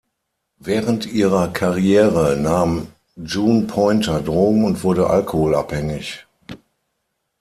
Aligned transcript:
Während 0.57 1.05
ihrer 1.05 1.49
Karriere 1.49 2.35
nahm 2.35 2.87
June 3.23 3.67
Pointer 3.67 4.19
Drogen 4.23 4.63
und 4.65 4.83
wurde 4.83 5.07
alkoholabhängig. 5.07 6.25